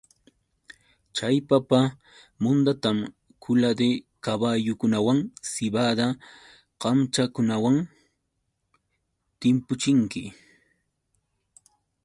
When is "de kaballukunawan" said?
3.79-5.19